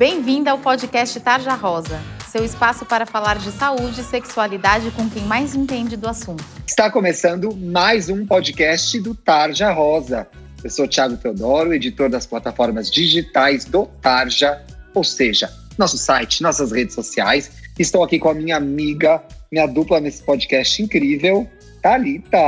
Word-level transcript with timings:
Bem-vinda 0.00 0.50
ao 0.50 0.56
podcast 0.56 1.20
Tarja 1.20 1.52
Rosa, 1.52 2.00
seu 2.26 2.42
espaço 2.42 2.86
para 2.86 3.04
falar 3.04 3.36
de 3.36 3.52
saúde 3.52 4.00
e 4.00 4.02
sexualidade 4.02 4.90
com 4.92 5.10
quem 5.10 5.22
mais 5.24 5.54
entende 5.54 5.94
do 5.94 6.08
assunto. 6.08 6.42
Está 6.66 6.90
começando 6.90 7.54
mais 7.54 8.08
um 8.08 8.24
podcast 8.24 8.98
do 8.98 9.14
Tarja 9.14 9.70
Rosa. 9.70 10.26
Eu 10.64 10.70
sou 10.70 10.88
Thiago 10.88 11.18
Teodoro, 11.18 11.74
editor 11.74 12.08
das 12.08 12.24
plataformas 12.24 12.90
digitais 12.90 13.66
do 13.66 13.84
Tarja, 14.00 14.64
ou 14.94 15.04
seja, 15.04 15.52
nosso 15.76 15.98
site, 15.98 16.42
nossas 16.42 16.72
redes 16.72 16.94
sociais. 16.94 17.50
Estou 17.78 18.02
aqui 18.02 18.18
com 18.18 18.30
a 18.30 18.34
minha 18.34 18.56
amiga, 18.56 19.22
minha 19.52 19.66
dupla 19.66 20.00
nesse 20.00 20.22
podcast 20.22 20.82
incrível, 20.82 21.46
Talita. 21.80 22.38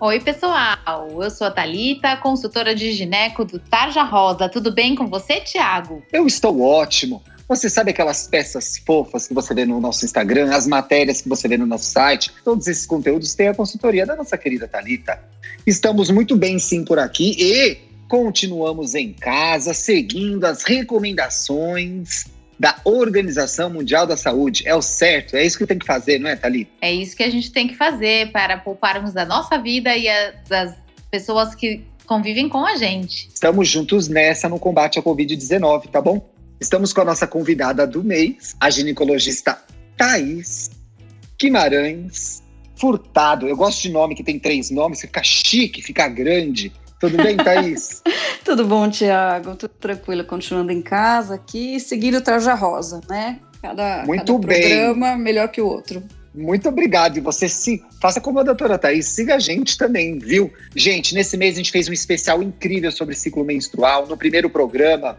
Oi, 0.00 0.20
pessoal. 0.20 1.08
Eu 1.20 1.30
sou 1.30 1.46
a 1.46 1.50
Talita, 1.50 2.16
consultora 2.18 2.74
de 2.74 2.92
gineco 2.92 3.44
do 3.44 3.58
Tarja 3.58 4.02
Rosa. 4.02 4.48
Tudo 4.50 4.70
bem 4.70 4.94
com 4.94 5.06
você, 5.06 5.40
Tiago? 5.40 6.02
Eu 6.12 6.26
estou 6.26 6.60
ótimo. 6.60 7.22
Você 7.48 7.70
sabe 7.70 7.90
aquelas 7.90 8.28
peças 8.28 8.78
fofas 8.78 9.26
que 9.26 9.34
você 9.34 9.54
vê 9.54 9.64
no 9.64 9.80
nosso 9.80 10.04
Instagram, 10.04 10.54
as 10.54 10.66
matérias 10.66 11.22
que 11.22 11.28
você 11.28 11.48
vê 11.48 11.56
no 11.56 11.66
nosso 11.66 11.90
site? 11.90 12.30
Todos 12.44 12.66
esses 12.68 12.86
conteúdos 12.86 13.34
têm 13.34 13.48
a 13.48 13.54
consultoria 13.54 14.04
da 14.04 14.14
nossa 14.14 14.36
querida 14.36 14.68
Talita. 14.68 15.18
Estamos 15.66 16.10
muito 16.10 16.36
bem 16.36 16.58
sim 16.58 16.84
por 16.84 16.98
aqui 16.98 17.34
e 17.38 17.78
continuamos 18.08 18.94
em 18.94 19.12
casa, 19.12 19.72
seguindo 19.72 20.44
as 20.44 20.62
recomendações 20.64 22.26
da 22.60 22.76
Organização 22.84 23.70
Mundial 23.70 24.06
da 24.06 24.18
Saúde. 24.18 24.68
É 24.68 24.74
o 24.74 24.82
certo, 24.82 25.34
é 25.34 25.46
isso 25.46 25.56
que 25.56 25.66
tem 25.66 25.78
que 25.78 25.86
fazer, 25.86 26.18
não 26.18 26.28
é, 26.28 26.36
Thalita? 26.36 26.70
É 26.82 26.92
isso 26.92 27.16
que 27.16 27.22
a 27.22 27.30
gente 27.30 27.50
tem 27.50 27.66
que 27.66 27.74
fazer 27.74 28.30
para 28.32 28.58
pouparmos 28.58 29.16
a 29.16 29.24
nossa 29.24 29.56
vida 29.56 29.96
e 29.96 30.06
a, 30.06 30.34
das 30.46 30.74
pessoas 31.10 31.54
que 31.54 31.82
convivem 32.04 32.50
com 32.50 32.66
a 32.66 32.76
gente. 32.76 33.30
Estamos 33.32 33.66
juntos 33.66 34.08
nessa 34.08 34.46
no 34.46 34.58
combate 34.58 34.98
à 34.98 35.02
Covid-19, 35.02 35.88
tá 35.88 36.02
bom? 36.02 36.30
Estamos 36.60 36.92
com 36.92 37.00
a 37.00 37.04
nossa 37.06 37.26
convidada 37.26 37.86
do 37.86 38.04
mês, 38.04 38.54
a 38.60 38.68
ginecologista 38.68 39.58
Thaís 39.96 40.70
Guimarães 41.40 42.42
Furtado. 42.76 43.48
Eu 43.48 43.56
gosto 43.56 43.80
de 43.80 43.90
nome 43.90 44.14
que 44.14 44.22
tem 44.22 44.38
três 44.38 44.70
nomes, 44.70 45.00
fica 45.00 45.22
chique, 45.22 45.80
fica 45.80 46.06
grande. 46.08 46.70
Tudo 47.00 47.16
bem, 47.16 47.36
Thaís? 47.36 48.02
Tudo 48.44 48.66
bom, 48.66 48.88
Tiago. 48.90 49.56
Tudo 49.56 49.72
tranquilo, 49.80 50.22
continuando 50.22 50.70
em 50.70 50.82
casa 50.82 51.34
aqui, 51.34 51.80
seguindo 51.80 52.18
o 52.18 52.20
Traja 52.20 52.52
Rosa, 52.54 53.00
né? 53.08 53.40
Cada, 53.62 54.04
Muito 54.06 54.34
cada 54.34 54.46
bem. 54.46 54.60
programa 54.60 55.16
melhor 55.16 55.48
que 55.48 55.62
o 55.62 55.66
outro. 55.66 56.02
Muito 56.34 56.68
obrigado. 56.68 57.16
E 57.16 57.20
você 57.20 57.48
se 57.48 57.82
faça 58.00 58.20
como 58.20 58.38
a 58.38 58.42
doutora 58.42 58.78
Thaís, 58.78 59.06
siga 59.06 59.36
a 59.36 59.38
gente 59.38 59.78
também, 59.78 60.18
viu? 60.18 60.52
Gente, 60.76 61.14
nesse 61.14 61.36
mês 61.36 61.54
a 61.54 61.58
gente 61.58 61.72
fez 61.72 61.88
um 61.88 61.92
especial 61.92 62.42
incrível 62.42 62.92
sobre 62.92 63.14
ciclo 63.14 63.44
menstrual. 63.44 64.06
No 64.06 64.16
primeiro 64.16 64.50
programa, 64.50 65.18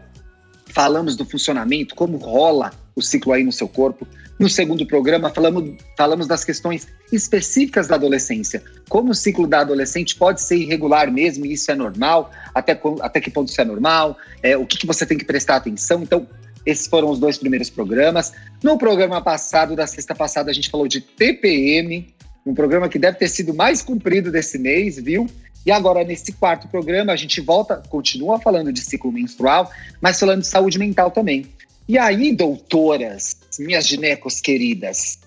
falamos 0.66 1.16
do 1.16 1.24
funcionamento, 1.24 1.94
como 1.94 2.16
rola 2.16 2.72
o 2.94 3.02
ciclo 3.02 3.32
aí 3.32 3.42
no 3.44 3.52
seu 3.52 3.68
corpo. 3.68 4.06
No 4.38 4.48
segundo 4.48 4.84
programa, 4.86 5.30
falamos, 5.30 5.76
falamos 5.96 6.26
das 6.26 6.44
questões 6.44 6.88
específicas 7.12 7.86
da 7.86 7.94
adolescência. 7.94 8.62
Como 8.88 9.10
o 9.10 9.14
ciclo 9.14 9.46
da 9.46 9.60
adolescente 9.60 10.16
pode 10.16 10.40
ser 10.40 10.56
irregular 10.56 11.10
mesmo, 11.12 11.46
e 11.46 11.52
isso 11.52 11.70
é 11.70 11.74
normal, 11.74 12.30
até, 12.54 12.78
até 13.00 13.20
que 13.20 13.30
ponto 13.30 13.50
isso 13.50 13.60
é 13.60 13.64
normal, 13.64 14.16
é, 14.42 14.56
o 14.56 14.66
que, 14.66 14.78
que 14.78 14.86
você 14.86 15.06
tem 15.06 15.16
que 15.16 15.24
prestar 15.24 15.56
atenção. 15.56 16.02
Então, 16.02 16.26
esses 16.64 16.86
foram 16.86 17.10
os 17.10 17.18
dois 17.18 17.38
primeiros 17.38 17.70
programas. 17.70 18.32
No 18.62 18.78
programa 18.78 19.20
passado, 19.20 19.76
da 19.76 19.86
sexta 19.86 20.14
passada, 20.14 20.50
a 20.50 20.54
gente 20.54 20.70
falou 20.70 20.88
de 20.88 21.00
TPM, 21.00 22.12
um 22.44 22.54
programa 22.54 22.88
que 22.88 22.98
deve 22.98 23.18
ter 23.18 23.28
sido 23.28 23.54
mais 23.54 23.82
comprido 23.82 24.30
desse 24.30 24.58
mês, 24.58 24.96
viu? 24.96 25.28
E 25.64 25.70
agora, 25.70 26.02
nesse 26.02 26.32
quarto 26.32 26.66
programa, 26.66 27.12
a 27.12 27.16
gente 27.16 27.40
volta, 27.40 27.80
continua 27.88 28.40
falando 28.40 28.72
de 28.72 28.80
ciclo 28.80 29.12
menstrual, 29.12 29.70
mas 30.00 30.18
falando 30.18 30.40
de 30.40 30.48
saúde 30.48 30.78
mental 30.78 31.10
também. 31.10 31.46
E 31.88 31.98
aí, 31.98 32.34
doutoras, 32.34 33.36
minhas 33.58 33.86
ginecos 33.86 34.40
queridas, 34.40 35.18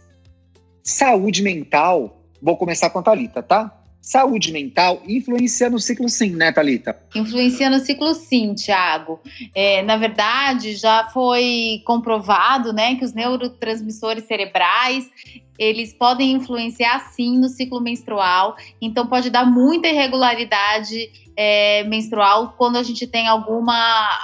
saúde 0.82 1.44
mental, 1.44 2.22
vou 2.42 2.56
começar 2.58 2.90
com 2.90 3.00
a 3.00 3.04
Thalita, 3.04 3.44
tá? 3.44 3.82
Saúde 4.02 4.52
mental 4.52 5.02
influencia 5.08 5.68
no 5.68 5.80
ciclo 5.80 6.08
sim, 6.08 6.30
né, 6.36 6.52
Thalita? 6.52 6.96
Influencia 7.16 7.70
no 7.72 7.80
ciclo 7.80 8.14
sim, 8.14 8.54
Tiago. 8.54 9.20
É, 9.54 9.82
na 9.82 9.98
verdade, 9.98 10.76
já 10.76 11.10
foi 11.12 11.82
comprovado 11.84 12.72
né, 12.72 12.96
que 12.96 13.04
os 13.04 13.14
neurotransmissores 13.14 14.26
cerebrais 14.26 15.10
eles 15.58 15.94
podem 15.94 16.34
influenciar 16.34 17.00
sim 17.14 17.40
no 17.40 17.50
ciclo 17.50 17.82
menstrual, 17.82 18.56
então 18.82 19.08
pode 19.08 19.30
dar 19.30 19.46
muita 19.46 19.88
irregularidade 19.88 21.25
é, 21.36 21.84
menstrual 21.84 22.56
quando 22.58 22.78
a 22.78 22.84
gente 22.84 23.06
tem 23.06 23.28
alguma 23.28 23.76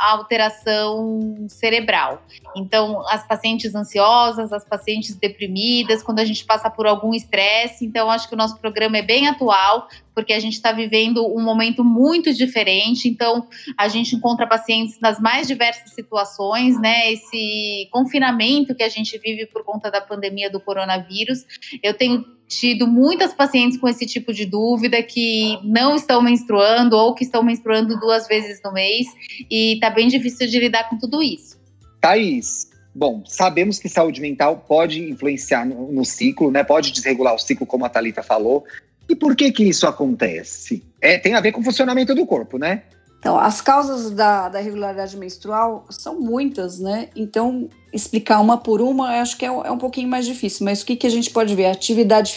alteração 0.02 1.46
cerebral. 1.48 2.24
Então, 2.56 3.06
as 3.08 3.28
pacientes 3.28 3.76
ansiosas, 3.76 4.54
as 4.54 4.64
pacientes 4.64 5.16
deprimidas, 5.16 6.02
quando 6.02 6.20
a 6.20 6.26
gente 6.26 6.46
passa 6.46 6.70
por 6.70 6.88
algum 6.88 7.14
estresse. 7.14 7.86
Então, 7.86 8.10
acho 8.10 8.28
que 8.28 8.34
o 8.34 8.38
nosso 8.38 8.58
programa 8.60 8.98
é 8.98 9.02
bem 9.02 9.28
atual, 9.28 9.88
porque 10.14 10.34
a 10.34 10.40
gente 10.40 10.54
está 10.54 10.72
vivendo 10.72 11.26
um 11.26 11.42
momento 11.42 11.84
muito 11.84 12.34
diferente. 12.34 13.08
Então, 13.08 13.48
a 13.78 13.88
gente 13.88 14.16
encontra 14.16 14.48
pacientes 14.48 15.00
nas 15.00 15.20
mais 15.20 15.48
diversas 15.48 15.94
situações, 15.94 16.80
né? 16.80 17.12
Esse 17.12 17.88
confinamento 17.92 18.76
que 18.76 18.84
a 18.84 18.90
gente 18.90 19.18
vive 19.18 19.46
por 19.48 19.64
conta 19.64 19.92
da 19.92 20.02
pandemia 20.02 20.50
do 20.50 20.60
coronavírus. 20.60 21.46
Eu 21.84 21.94
tenho 21.94 22.26
tido 22.52 22.86
muitas 22.86 23.34
pacientes 23.34 23.78
com 23.78 23.88
esse 23.88 24.06
tipo 24.06 24.34
de 24.34 24.46
dúvida 24.46 25.02
que 25.02 25.58
não 25.64 25.96
estão 25.96 26.22
menstruando 26.22 26.98
ou 26.98 27.16
que 27.16 27.24
estão 27.24 27.42
menstruando 27.42 27.98
duas 27.98 28.28
vezes 28.28 28.60
no 28.62 28.74
mês 28.74 29.08
e 29.50 29.78
tá 29.80 29.90
bem 29.90 30.10
difícil 30.10 30.48
de 30.48 30.60
lidar 30.60 30.90
com 30.90 30.98
tudo 30.98 31.24
isso. 31.24 31.58
Thaís, 32.02 32.70
bom, 32.94 33.24
sabemos 33.26 33.80
que 33.80 33.88
saúde 33.88 34.20
mental 34.20 34.66
pode 34.68 35.02
influenciar 35.02 35.66
no, 35.66 35.94
no 35.94 36.04
ciclo, 36.04 36.52
né? 36.52 36.62
Pode 36.62 36.92
desregular 36.92 37.34
o 37.34 37.40
ciclo, 37.40 37.66
como 37.66 37.86
a 37.86 37.90
Thalita 37.90 38.22
falou. 38.22 38.66
E 39.08 39.16
por 39.16 39.34
que 39.34 39.50
que 39.52 39.64
isso 39.64 39.88
acontece? 39.88 40.84
É, 41.00 41.18
tem 41.18 41.34
a 41.36 41.40
ver 41.40 41.54
com 41.54 41.62
o 41.62 41.64
funcionamento 41.64 42.14
do 42.14 42.26
corpo, 42.26 42.58
né? 42.58 42.84
Então, 43.22 43.38
as 43.38 43.62
causas 43.62 44.10
da, 44.10 44.50
da 44.50 44.60
irregularidade 44.60 45.16
menstrual 45.16 45.86
são 45.92 46.20
muitas, 46.20 46.80
né? 46.80 47.10
Então, 47.16 47.70
explicar 47.94 48.40
uma 48.40 48.58
por 48.58 48.82
uma, 48.82 49.22
acho 49.22 49.38
que 49.38 49.46
é, 49.46 49.48
é 49.48 49.72
um 49.72 49.78
pouquinho 49.78 50.10
mais 50.10 50.26
difícil. 50.26 50.66
Mas 50.66 50.82
o 50.82 50.86
que, 50.88 50.96
que 50.96 51.06
a 51.06 51.10
gente 51.10 51.30
pode 51.30 51.54
ver? 51.54 51.68
A 51.68 51.72
atividade 51.72 52.34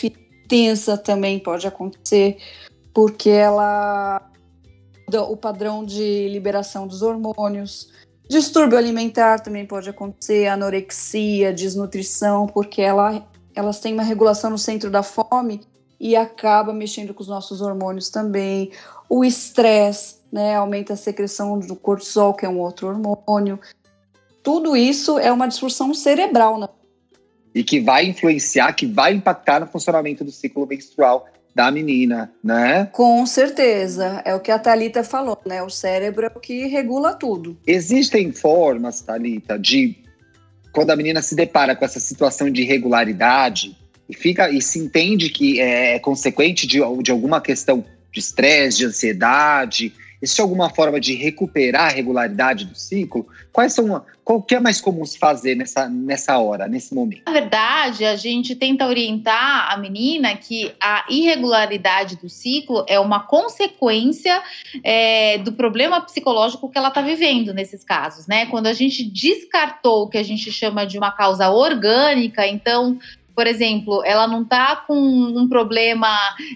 tensa 0.47 0.99
também 0.99 1.39
pode 1.39 1.67
acontecer, 1.67 2.37
porque 2.93 3.31
ela 3.31 4.31
o 5.29 5.37
padrão 5.37 5.85
de 5.85 6.29
liberação 6.29 6.87
dos 6.87 7.01
hormônios. 7.01 7.89
Distúrbio 8.29 8.77
alimentar 8.77 9.41
também 9.41 9.65
pode 9.65 9.89
acontecer, 9.89 10.49
anorexia, 10.49 11.53
desnutrição, 11.53 12.47
porque 12.47 12.83
ela, 12.83 13.27
elas 13.55 13.81
têm 13.81 13.95
uma 13.95 14.03
regulação 14.03 14.51
no 14.51 14.59
centro 14.59 14.91
da 14.91 15.03
fome 15.03 15.63
e 16.01 16.17
acaba 16.17 16.75
mexendo 16.75 17.15
com 17.15 17.23
os 17.23 17.29
nossos 17.29 17.63
hormônios 17.63 18.11
também. 18.11 18.71
O 19.09 19.25
estresse, 19.25 20.17
né, 20.35 20.57
aumenta 20.57 20.95
a 20.95 20.97
secreção 20.97 21.61
do 21.61 21.77
cortisol, 21.77 22.35
que 22.35 22.45
é 22.45 22.49
um 22.49 22.59
outro 22.59 22.89
hormônio. 22.89 23.61
Tudo 24.43 24.77
isso 24.77 25.17
é 25.17 25.31
uma 25.31 25.47
disfunção 25.47 25.95
cerebral. 25.95 26.59
Né? 26.59 26.69
E 27.55 27.63
que 27.63 27.79
vai 27.79 28.07
influenciar, 28.07 28.73
que 28.73 28.85
vai 28.85 29.15
impactar 29.15 29.61
no 29.61 29.69
funcionamento 29.69 30.25
do 30.25 30.33
ciclo 30.33 30.67
menstrual 30.67 31.29
da 31.55 31.71
menina, 31.71 32.33
né? 32.43 32.87
Com 32.87 33.25
certeza, 33.25 34.21
é 34.25 34.35
o 34.35 34.41
que 34.41 34.51
a 34.51 34.59
Talita 34.59 35.05
falou, 35.05 35.41
né? 35.47 35.63
O 35.63 35.71
cérebro 35.71 36.27
é 36.27 36.33
o 36.35 36.41
que 36.41 36.67
regula 36.67 37.15
tudo. 37.15 37.57
Existem 37.65 38.33
formas, 38.33 39.01
Talita, 39.03 39.57
de 39.57 39.97
quando 40.73 40.91
a 40.91 40.97
menina 40.97 41.23
se 41.23 41.37
depara 41.37 41.77
com 41.77 41.85
essa 41.85 42.01
situação 42.01 42.51
de 42.51 42.63
irregularidade, 42.63 43.79
e 44.09 44.15
fica 44.15 44.51
e 44.51 44.61
se 44.61 44.81
entende 44.81 45.31
que 45.31 45.61
é 45.61 45.99
consequente 46.01 46.67
de, 46.67 46.81
de 47.03 47.11
alguma 47.13 47.41
questão 47.41 47.85
de 48.13 48.19
estresse, 48.21 48.79
de 48.79 48.87
ansiedade, 48.87 49.95
existe 50.25 50.41
alguma 50.41 50.71
forma 50.71 50.99
de 50.99 51.15
recuperar 51.15 51.87
a 51.87 51.95
regularidade 51.95 52.65
do 52.65 52.75
ciclo? 52.75 53.27
Quais 53.53 53.73
são 53.73 54.03
qual 54.25 54.41
que 54.41 54.55
é 54.55 54.61
mais 54.61 54.81
comum 54.81 55.05
se 55.05 55.19
fazer 55.19 55.55
nessa, 55.55 55.87
nessa 55.87 56.39
hora, 56.39 56.67
nesse 56.67 56.95
momento? 56.95 57.23
Na 57.27 57.33
verdade, 57.33 58.07
a 58.07 58.17
gente 58.17 58.57
tenta 58.57 58.87
orientar 58.87 59.71
a 59.71 59.77
menina 59.77 60.35
que 60.35 60.75
a 60.81 61.05
irregularidade 61.11 62.17
do 62.17 62.29
ciclo 62.29 62.87
é 62.89 62.99
uma 62.99 63.21
consequência 63.21 64.43
é, 64.83 65.37
do 65.39 65.53
problema 65.53 66.01
psicológico 66.01 66.71
que 66.71 66.79
ela 66.79 66.89
está 66.89 67.03
vivendo 67.03 67.53
nesses 67.53 67.85
casos, 67.85 68.27
né? 68.27 68.47
Quando 68.47 68.67
a 68.67 68.73
gente 68.73 69.05
descartou 69.05 70.05
o 70.05 70.09
que 70.09 70.17
a 70.17 70.23
gente 70.23 70.51
chama 70.51 70.87
de 70.87 70.97
uma 70.97 71.13
causa 71.13 71.51
orgânica, 71.51 72.47
então 72.47 72.99
por 73.35 73.47
exemplo, 73.47 74.03
ela 74.05 74.27
não 74.27 74.43
está 74.43 74.77
com 74.77 74.95
um 74.95 75.49
problema, 75.49 76.09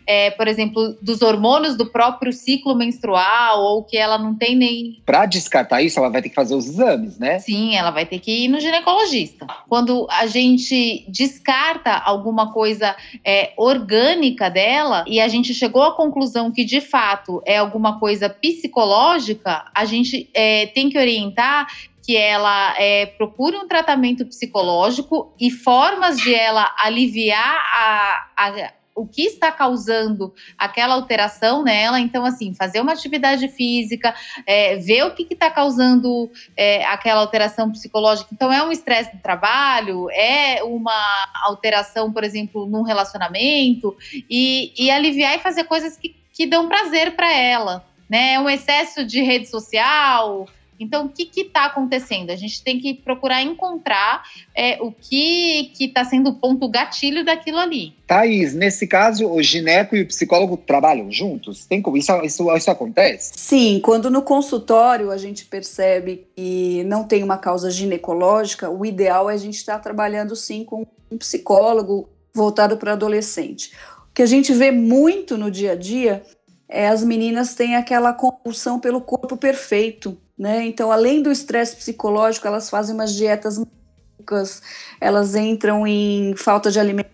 é, 0.07 0.31
por 0.31 0.47
exemplo, 0.47 0.97
dos 1.03 1.23
hormônios 1.23 1.77
do 1.77 1.87
próprio 1.87 2.33
ciclo 2.33 2.75
menstrual, 2.75 3.61
ou 3.61 3.83
que 3.83 3.97
ela 3.97 4.17
não 4.19 4.35
tem 4.35 4.55
nem. 4.55 5.03
Para 5.05 5.27
descartar 5.27 5.83
isso, 5.83 5.99
ela 5.99 6.09
vai 6.09 6.23
ter 6.23 6.29
que 6.29 6.35
fazer 6.35 6.55
os 6.55 6.67
exames, 6.67 7.19
né? 7.19 7.39
Sim, 7.39 7.75
ela 7.75 7.91
vai 7.91 8.07
ter 8.07 8.19
que 8.19 8.45
ir 8.45 8.49
no 8.49 8.61
ginecologista. 8.61 9.47
Quando 9.69 10.07
a 10.11 10.27
gente 10.27 11.05
descarta 11.09 11.93
alguma 11.93 12.53
coisa 12.53 12.95
é, 13.25 13.53
orgânica 13.57 14.49
dela 14.49 15.05
e 15.07 15.21
a 15.21 15.29
gente 15.29 15.53
chegou 15.53 15.83
à 15.83 15.95
conclusão 15.95 16.51
que 16.51 16.65
de 16.65 16.81
fato 16.81 17.43
é 17.45 17.57
alguma 17.59 17.99
coisa 17.99 18.29
psicológica, 18.29 19.65
a 19.75 19.85
gente 19.85 20.29
é, 20.33 20.67
tem 20.67 20.89
que 20.89 20.99
orientar 20.99 21.67
que 22.09 22.17
ela 22.17 22.75
é, 22.81 23.05
procure 23.05 23.55
um 23.59 23.69
tratamento 23.69 24.25
psicológico 24.25 25.31
e 25.39 25.51
formas 25.51 26.17
de 26.17 26.35
ela 26.35 26.75
aliviar 26.79 27.55
a, 27.71 28.27
a 28.35 28.73
o 28.95 29.07
que 29.07 29.25
está 29.25 29.53
causando 29.53 30.33
aquela 30.57 30.95
alteração 30.95 31.63
nela. 31.63 32.01
Então, 32.01 32.25
assim, 32.25 32.55
fazer 32.55 32.81
uma 32.81 32.93
atividade 32.93 33.47
física, 33.49 34.15
é, 34.47 34.77
ver 34.77 35.05
o 35.05 35.11
que 35.11 35.27
está 35.31 35.51
causando 35.51 36.31
é, 36.57 36.83
aquela 36.87 37.21
alteração 37.21 37.71
psicológica. 37.71 38.31
Então, 38.33 38.51
é 38.51 38.63
um 38.63 38.73
estresse 38.73 39.15
no 39.15 39.21
trabalho, 39.21 40.11
é 40.11 40.65
uma 40.65 41.29
alteração, 41.45 42.11
por 42.11 42.25
exemplo, 42.25 42.65
num 42.65 42.83
relacionamento, 42.83 43.95
e, 44.31 44.73
e 44.79 44.91
aliviar 44.91 45.37
e 45.37 45.41
fazer 45.41 45.65
coisas 45.65 45.99
que, 45.99 46.17
que 46.33 46.47
dão 46.47 46.71
prazer 46.71 47.15
para 47.15 47.31
ela. 47.31 47.85
Né? 48.09 48.33
É 48.33 48.41
um 48.41 48.49
excesso 48.49 49.05
de 49.05 49.21
rede 49.21 49.47
social, 49.47 50.47
então, 50.79 51.07
o 51.07 51.09
que 51.09 51.29
está 51.41 51.67
acontecendo? 51.67 52.31
A 52.31 52.37
gente 52.37 52.63
tem 52.63 52.79
que 52.79 52.95
procurar 52.95 53.43
encontrar 53.43 54.23
é, 54.55 54.81
o 54.81 54.93
que 54.93 55.73
está 55.81 56.05
sendo 56.05 56.31
o 56.31 56.35
ponto 56.35 56.69
gatilho 56.69 57.25
daquilo 57.25 57.59
ali. 57.59 57.95
Thaís, 58.07 58.55
nesse 58.55 58.87
caso, 58.87 59.29
o 59.29 59.43
gineco 59.43 59.97
e 59.97 60.03
o 60.03 60.07
psicólogo 60.07 60.57
trabalham 60.57 61.11
juntos? 61.11 61.67
Tem 61.67 61.83
como 61.83 61.97
isso, 61.97 62.13
isso, 62.23 62.57
isso 62.57 62.71
acontece? 62.71 63.33
Sim, 63.37 63.81
quando 63.83 64.11
no 64.11 64.23
consultório 64.23 65.11
a 65.11 65.17
gente 65.17 65.45
percebe 65.45 66.27
que 66.37 66.85
não 66.85 67.05
tem 67.05 67.23
uma 67.23 67.39
causa 67.39 67.71
ginecológica, 67.71 68.71
o 68.71 68.87
ideal 68.87 69.29
é 69.29 69.35
a 69.35 69.39
gente 69.39 69.57
estar 69.57 69.75
tá 69.75 69.81
trabalhando 69.81 70.37
sim 70.37 70.65
com 70.65 70.87
um 71.11 71.19
psicólogo 71.19 72.09
voltado 72.33 72.77
para 72.77 72.93
adolescente. 72.93 73.73
O 74.11 74.15
que 74.15 74.23
a 74.23 74.27
gente 74.27 74.53
vê 74.53 74.71
muito 74.71 75.37
no 75.37 75.51
dia 75.51 75.73
a 75.73 75.77
dia 75.77 76.23
é 76.69 76.89
as 76.89 77.03
meninas 77.03 77.55
têm 77.55 77.75
aquela 77.75 78.13
compulsão 78.13 78.79
pelo 78.79 79.01
corpo 79.01 79.37
perfeito 79.37 80.17
né? 80.39 80.65
Então, 80.65 80.93
além 80.93 81.23
do 81.23 81.33
estresse 81.33 81.77
psicológico, 81.77 82.47
elas 82.47 82.71
fazem 82.71 82.95
umas 82.95 83.15
dietas 83.15 83.59
malucas, 83.59 84.63
elas 85.01 85.35
entram 85.35 85.87
em 85.87 86.35
falta 86.37 86.71
de 86.71 86.79
alimento. 86.79 87.11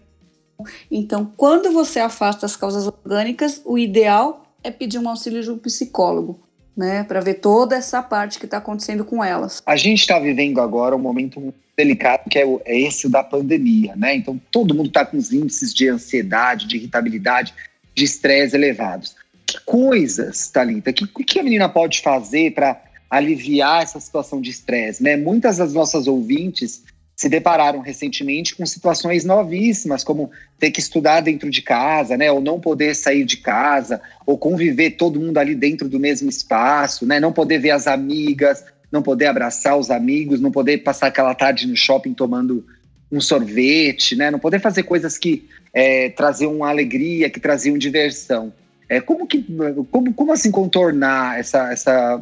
Então, 0.90 1.32
quando 1.36 1.72
você 1.72 1.98
afasta 1.98 2.46
as 2.46 2.54
causas 2.54 2.86
orgânicas, 2.86 3.62
o 3.64 3.78
ideal 3.78 4.46
é 4.62 4.70
pedir 4.70 4.98
um 4.98 5.08
auxílio 5.08 5.42
de 5.42 5.50
um 5.50 5.58
psicólogo, 5.58 6.40
né, 6.76 7.04
para 7.04 7.20
ver 7.20 7.34
toda 7.34 7.76
essa 7.76 8.02
parte 8.02 8.38
que 8.38 8.44
está 8.44 8.58
acontecendo 8.58 9.04
com 9.04 9.22
elas. 9.22 9.62
A 9.64 9.76
gente 9.76 10.00
está 10.00 10.18
vivendo 10.18 10.60
agora 10.60 10.94
um 10.94 10.98
momento 10.98 11.54
delicado, 11.76 12.28
que 12.28 12.38
é, 12.38 12.46
o, 12.46 12.60
é 12.64 12.78
esse 12.78 13.08
da 13.08 13.22
pandemia, 13.22 13.94
né? 13.96 14.14
Então, 14.14 14.40
todo 14.50 14.74
mundo 14.74 14.88
está 14.88 15.04
com 15.04 15.16
os 15.16 15.32
índices 15.32 15.74
de 15.74 15.88
ansiedade, 15.88 16.66
de 16.66 16.76
irritabilidade, 16.76 17.54
de 17.94 18.04
estresse 18.04 18.54
elevados. 18.54 19.16
Que 19.46 19.60
coisas, 19.64 20.48
Thalita, 20.48 20.92
que, 20.92 21.06
que 21.06 21.38
a 21.38 21.42
menina 21.42 21.68
pode 21.68 22.00
fazer 22.00 22.52
para 22.54 22.80
aliviar 23.16 23.82
essa 23.82 24.00
situação 24.00 24.40
de 24.40 24.50
estresse, 24.50 25.02
né? 25.02 25.16
Muitas 25.16 25.58
das 25.58 25.72
nossas 25.72 26.06
ouvintes 26.06 26.82
se 27.16 27.28
depararam 27.28 27.80
recentemente 27.80 28.56
com 28.56 28.66
situações 28.66 29.24
novíssimas, 29.24 30.02
como 30.02 30.30
ter 30.58 30.70
que 30.70 30.80
estudar 30.80 31.20
dentro 31.20 31.48
de 31.48 31.62
casa, 31.62 32.16
né, 32.16 32.30
ou 32.30 32.40
não 32.40 32.58
poder 32.58 32.94
sair 32.96 33.24
de 33.24 33.36
casa, 33.36 34.00
ou 34.26 34.36
conviver 34.36 34.92
todo 34.92 35.20
mundo 35.20 35.38
ali 35.38 35.54
dentro 35.54 35.88
do 35.88 36.00
mesmo 36.00 36.28
espaço, 36.28 37.06
né, 37.06 37.20
não 37.20 37.32
poder 37.32 37.58
ver 37.58 37.70
as 37.70 37.86
amigas, 37.86 38.64
não 38.90 39.00
poder 39.00 39.26
abraçar 39.26 39.78
os 39.78 39.90
amigos, 39.90 40.40
não 40.40 40.50
poder 40.50 40.78
passar 40.78 41.06
aquela 41.06 41.34
tarde 41.34 41.68
no 41.68 41.76
shopping 41.76 42.14
tomando 42.14 42.66
um 43.12 43.20
sorvete, 43.20 44.16
né, 44.16 44.28
não 44.30 44.40
poder 44.40 44.60
fazer 44.60 44.82
coisas 44.82 45.16
que 45.16 45.48
é, 45.72 46.10
traziam 46.10 46.64
alegria, 46.64 47.30
que 47.30 47.38
traziam 47.38 47.78
diversão. 47.78 48.52
É, 48.88 49.00
como, 49.00 49.26
que, 49.26 49.44
como, 49.90 50.12
como 50.12 50.32
assim 50.32 50.50
contornar 50.50 51.38
essa, 51.38 51.72
essa 51.72 52.20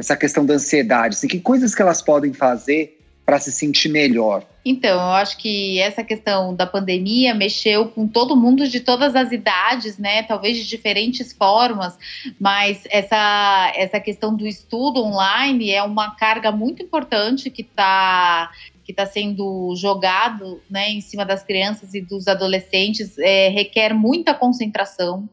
essa 0.00 0.16
questão 0.16 0.44
da 0.44 0.54
ansiedade? 0.54 1.14
Assim, 1.14 1.28
que 1.28 1.40
coisas 1.40 1.74
que 1.74 1.82
elas 1.82 2.02
podem 2.02 2.32
fazer 2.32 2.98
para 3.24 3.38
se 3.38 3.52
sentir 3.52 3.88
melhor? 3.88 4.44
Então, 4.64 4.90
eu 4.90 5.12
acho 5.12 5.38
que 5.38 5.78
essa 5.78 6.02
questão 6.02 6.54
da 6.54 6.66
pandemia 6.66 7.34
mexeu 7.34 7.88
com 7.88 8.06
todo 8.06 8.36
mundo 8.36 8.68
de 8.68 8.80
todas 8.80 9.14
as 9.14 9.30
idades, 9.30 9.96
né? 9.98 10.22
Talvez 10.24 10.56
de 10.58 10.66
diferentes 10.66 11.32
formas, 11.32 11.96
mas 12.38 12.82
essa, 12.90 13.72
essa 13.76 14.00
questão 14.00 14.34
do 14.34 14.46
estudo 14.46 15.02
online 15.02 15.70
é 15.70 15.82
uma 15.82 16.14
carga 16.16 16.50
muito 16.50 16.82
importante 16.82 17.50
que 17.50 17.62
está 17.62 18.50
que 18.84 18.92
está 18.92 19.06
sendo 19.06 19.72
jogado 19.76 20.60
né, 20.68 20.90
em 20.90 21.00
cima 21.00 21.24
das 21.24 21.44
crianças 21.44 21.94
e 21.94 22.00
dos 22.00 22.26
adolescentes, 22.26 23.16
é, 23.18 23.48
requer 23.48 23.94
muita 23.94 24.34
concentração, 24.34 25.28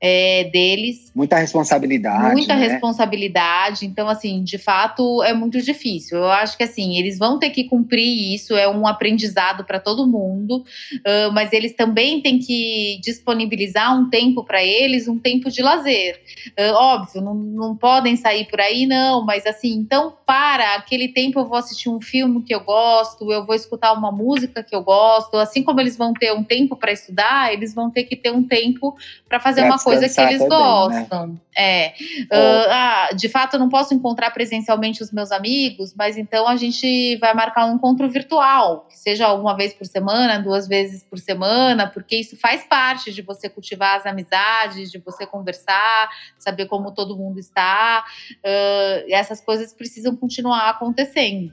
é, 0.00 0.44
deles. 0.44 1.12
Muita 1.14 1.36
responsabilidade. 1.36 2.32
Muita 2.32 2.56
né? 2.56 2.68
responsabilidade. 2.68 3.84
Então, 3.84 4.08
assim, 4.08 4.42
de 4.42 4.56
fato, 4.56 5.22
é 5.22 5.34
muito 5.34 5.60
difícil. 5.60 6.16
Eu 6.18 6.30
acho 6.30 6.56
que, 6.56 6.62
assim, 6.62 6.96
eles 6.96 7.18
vão 7.18 7.38
ter 7.38 7.50
que 7.50 7.64
cumprir 7.64 8.34
isso, 8.34 8.56
é 8.56 8.66
um 8.66 8.86
aprendizado 8.86 9.62
para 9.62 9.78
todo 9.78 10.06
mundo, 10.06 10.64
uh, 10.94 11.32
mas 11.32 11.52
eles 11.52 11.74
também 11.74 12.22
têm 12.22 12.38
que 12.38 12.98
disponibilizar 13.02 13.94
um 13.94 14.08
tempo 14.08 14.42
para 14.42 14.64
eles, 14.64 15.06
um 15.06 15.18
tempo 15.18 15.50
de 15.50 15.60
lazer. 15.60 16.18
Uh, 16.58 16.72
óbvio, 16.74 17.20
não, 17.20 17.34
não 17.34 17.76
podem 17.76 18.16
sair 18.16 18.46
por 18.46 18.60
aí, 18.60 18.86
não, 18.86 19.22
mas, 19.24 19.44
assim, 19.44 19.74
então, 19.74 20.14
para 20.24 20.76
aquele 20.76 21.08
tempo 21.08 21.40
eu 21.40 21.44
vou 21.44 21.58
assistir 21.58 21.90
um 21.90 22.00
filme 22.00 22.42
que 22.42 22.54
eu 22.54 22.60
gosto, 22.60 23.30
eu 23.30 23.44
vou 23.44 23.54
escutar 23.54 23.92
uma 23.92 24.10
música 24.10 24.62
que 24.62 24.74
eu 24.74 24.82
gosto, 24.82 25.36
assim 25.36 25.62
como 25.62 25.78
eles 25.78 25.96
vão 25.96 26.14
ter 26.14 26.32
um 26.32 26.42
tempo 26.42 26.74
para 26.74 26.90
estudar, 26.90 27.52
eles 27.52 27.74
vão 27.74 27.90
ter 27.90 28.04
que 28.04 28.16
ter 28.16 28.30
um 28.30 28.42
tempo 28.42 28.96
para 29.28 29.38
fazer 29.38 29.62
uma 29.62 29.78
coisa 29.78 29.89
coisa 29.90 30.14
que 30.14 30.20
eles 30.20 30.38
também, 30.38 30.48
né? 30.48 30.48
gostam. 30.48 31.26
Né? 31.26 31.36
É. 31.56 31.88
Uh, 32.22 32.68
ah, 32.70 33.08
de 33.14 33.28
fato, 33.28 33.54
eu 33.54 33.60
não 33.60 33.68
posso 33.68 33.92
encontrar 33.92 34.30
presencialmente 34.30 35.02
os 35.02 35.12
meus 35.12 35.30
amigos, 35.32 35.94
mas 35.94 36.16
então 36.16 36.48
a 36.48 36.56
gente 36.56 37.16
vai 37.16 37.34
marcar 37.34 37.66
um 37.66 37.74
encontro 37.74 38.08
virtual, 38.08 38.86
que 38.88 38.98
seja 38.98 39.32
uma 39.34 39.56
vez 39.56 39.74
por 39.74 39.86
semana, 39.86 40.38
duas 40.38 40.66
vezes 40.66 41.02
por 41.02 41.18
semana, 41.18 41.86
porque 41.86 42.16
isso 42.16 42.36
faz 42.36 42.64
parte 42.64 43.12
de 43.12 43.22
você 43.22 43.48
cultivar 43.48 43.98
as 43.98 44.06
amizades, 44.06 44.90
de 44.90 44.98
você 44.98 45.26
conversar, 45.26 46.08
saber 46.38 46.66
como 46.66 46.92
todo 46.92 47.16
mundo 47.16 47.38
está. 47.38 48.04
Uh, 48.38 49.10
essas 49.10 49.40
coisas 49.40 49.72
precisam 49.72 50.16
continuar 50.16 50.70
acontecendo. 50.70 51.52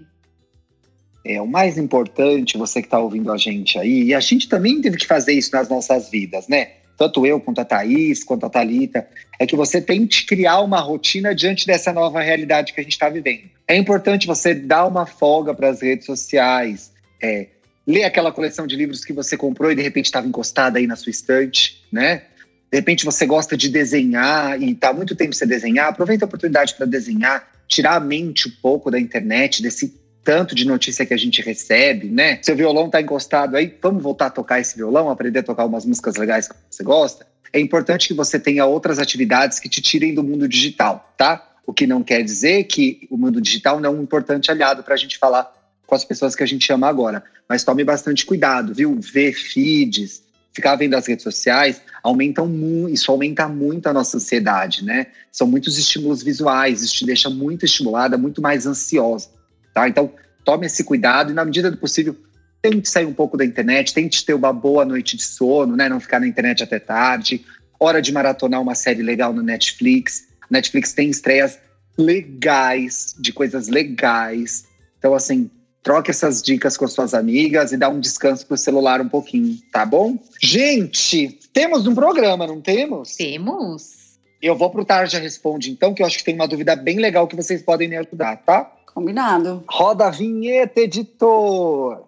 É, 1.28 1.42
o 1.42 1.48
mais 1.48 1.78
importante, 1.78 2.58
você 2.58 2.82
que 2.82 2.88
está 2.88 3.00
ouvindo 3.00 3.34
a 3.34 3.38
gente 3.38 3.78
aí, 3.78 4.04
e 4.04 4.14
a 4.14 4.20
gente 4.22 4.48
também 4.48 4.80
teve 4.80 4.96
que 4.96 5.06
fazer 5.06 5.34
isso 5.34 5.52
nas 5.52 5.68
nossas 5.68 6.10
vidas, 6.10 6.48
né? 6.48 6.77
Tanto 6.98 7.26
eu 7.26 7.40
quanto 7.40 7.62
a 7.62 7.66
Thaís, 7.66 8.24
quanto 8.24 8.46
a 8.46 8.50
Thalita, 8.50 9.08
é 9.40 9.46
que 9.46 9.56
você 9.56 9.80
tente 9.80 10.26
criar 10.26 10.62
uma 10.62 10.80
rotina 10.80 11.34
diante 11.36 11.68
dessa 11.68 11.94
nova 11.94 12.22
realidade 12.22 12.74
que 12.74 12.80
a 12.80 12.84
gente 12.84 12.94
está 12.94 13.08
vivendo. 13.08 13.44
É 13.68 13.76
importante 13.78 14.26
você 14.26 14.56
dar 14.56 14.86
uma 14.88 15.06
folga 15.06 15.54
para 15.54 15.70
as 15.70 15.82
redes 15.82 16.06
sociais, 16.06 16.92
é, 17.22 17.48
ler 17.86 18.04
aquela 18.04 18.32
coleção 18.32 18.66
de 18.66 18.76
livros 18.76 19.06
que 19.06 19.14
você 19.14 19.38
comprou 19.38 19.72
e 19.72 19.76
de 19.76 19.82
repente 19.82 20.06
estava 20.06 20.28
encostada 20.28 20.80
aí 20.80 20.88
na 20.88 20.96
sua 20.96 21.12
estante, 21.12 21.84
né? 21.92 22.24
De 22.72 22.78
repente 22.78 23.06
você 23.06 23.26
gosta 23.26 23.56
de 23.56 23.70
desenhar 23.70 24.62
e 24.62 24.72
está 24.72 24.92
muito 24.92 25.16
tempo 25.16 25.34
sem 25.34 25.48
desenhar, 25.48 25.88
aproveita 25.88 26.26
a 26.26 26.28
oportunidade 26.28 26.74
para 26.74 26.86
desenhar, 26.86 27.48
tirar 27.68 27.96
a 27.96 28.00
mente 28.00 28.50
um 28.50 28.52
pouco 28.62 28.92
da 28.92 29.00
internet, 29.00 29.62
desse 29.62 29.94
tanto 30.28 30.54
de 30.54 30.68
notícia 30.68 31.06
que 31.06 31.14
a 31.14 31.18
gente 31.18 31.42
recebe, 31.42 32.10
né? 32.10 32.38
Seu 32.42 32.54
violão 32.54 32.90
tá 32.90 33.00
encostado 33.00 33.56
aí, 33.56 33.74
vamos 33.82 34.04
voltar 34.04 34.26
a 34.26 34.30
tocar 34.30 34.60
esse 34.60 34.76
violão, 34.76 35.10
aprender 35.10 35.40
a 35.40 35.44
tocar 35.44 35.64
umas 35.64 35.86
músicas 35.86 36.18
legais 36.18 36.50
que 36.50 36.56
você 36.70 36.84
gosta. 36.84 37.26
É 37.54 37.62
importante 37.62 38.10
que 38.10 38.14
você 38.14 38.38
tenha 38.38 38.66
outras 38.66 39.00
atividades 39.00 39.58
que 39.58 39.70
te 39.70 39.82
tirem 39.82 40.14
do 40.14 40.22
mundo 40.22 40.46
digital, 40.46 41.14
tá? 41.16 41.50
O 41.66 41.72
que 41.72 41.88
não 41.88 42.04
quer 42.04 42.24
dizer 42.24 42.66
que 42.66 43.08
o 43.10 43.16
mundo 43.16 43.40
digital 43.40 43.80
não 43.80 43.90
é 43.90 43.94
um 43.94 44.04
importante 44.04 44.52
aliado 44.52 44.84
para 44.84 44.96
a 44.96 44.98
gente 44.98 45.18
falar 45.18 45.50
com 45.86 45.96
as 45.96 46.04
pessoas 46.04 46.36
que 46.36 46.44
a 46.44 46.46
gente 46.46 46.70
ama 46.74 46.90
agora. 46.90 47.24
Mas 47.48 47.64
tome 47.64 47.86
bastante 47.86 48.26
cuidado, 48.26 48.74
viu? 48.74 49.00
Ver 49.00 49.32
feeds, 49.32 50.22
ficar 50.52 50.76
vendo 50.76 50.96
as 50.96 51.08
redes 51.08 51.24
sociais, 51.24 51.82
aumentam 52.04 52.52
isso 52.90 53.10
aumenta 53.10 53.48
muito 53.48 53.88
a 53.88 53.94
nossa 53.94 54.18
ansiedade, 54.18 54.84
né? 54.84 55.08
São 55.32 55.48
muitos 55.48 55.78
estímulos 55.78 56.22
visuais, 56.22 56.82
isso 56.82 56.96
te 56.96 57.06
deixa 57.06 57.30
muito 57.30 57.64
estimulada, 57.64 58.18
muito 58.18 58.42
mais 58.42 58.68
ansiosa. 58.68 59.37
Tá? 59.78 59.88
Então, 59.88 60.12
tome 60.44 60.66
esse 60.66 60.84
cuidado 60.84 61.30
e, 61.30 61.36
na 61.36 61.46
medida 61.46 61.70
do 61.70 61.78
possível, 61.78 62.16
tente 62.64 62.90
sair 62.90 63.06
um 63.06 63.14
pouco 63.14 63.38
da 63.38 63.46
internet, 63.46 63.94
tente 63.94 64.26
ter 64.26 64.34
uma 64.34 64.52
boa 64.52 64.84
noite 64.84 65.16
de 65.16 65.22
sono, 65.22 65.76
né? 65.76 65.88
não 65.88 66.00
ficar 66.00 66.20
na 66.20 66.26
internet 66.28 66.64
até 66.64 66.80
tarde. 66.80 67.46
Hora 67.80 68.02
de 68.02 68.12
maratonar 68.12 68.60
uma 68.60 68.74
série 68.74 69.04
legal 69.04 69.32
no 69.32 69.44
Netflix. 69.44 70.30
Netflix 70.50 70.94
tem 70.94 71.12
estreias 71.12 71.60
legais, 71.96 73.14
de 73.20 73.32
coisas 73.32 73.68
legais. 73.68 74.66
Então, 74.98 75.14
assim, 75.14 75.48
troque 75.84 76.10
essas 76.10 76.42
dicas 76.42 76.76
com 76.76 76.88
suas 76.88 77.14
amigas 77.14 77.72
e 77.72 77.78
dá 77.78 77.88
um 77.88 78.00
descanso 78.00 78.48
pro 78.48 78.58
celular 78.58 79.00
um 79.00 79.08
pouquinho, 79.08 79.60
tá 79.72 79.86
bom? 79.86 80.18
Gente, 80.42 81.38
temos 81.54 81.86
um 81.86 81.94
programa, 81.94 82.48
não 82.48 82.60
temos? 82.62 83.16
Temos. 83.16 84.18
Eu 84.42 84.56
vou 84.56 84.72
pro 84.72 84.84
Tarja 84.84 85.20
Responde, 85.20 85.70
então, 85.70 85.94
que 85.94 86.02
eu 86.02 86.08
acho 86.08 86.18
que 86.18 86.24
tem 86.24 86.34
uma 86.34 86.48
dúvida 86.48 86.76
bem 86.76 86.98
legal 86.98 87.28
que 87.28 87.36
vocês 87.36 87.62
podem 87.62 87.88
me 87.88 87.96
ajudar, 87.96 88.38
tá? 88.38 88.74
Combinado. 88.98 89.64
Roda 89.70 90.08
a 90.08 90.10
vinheta, 90.10 90.82
editor. 90.82 92.02